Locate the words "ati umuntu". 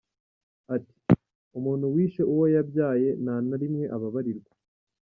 0.75-1.85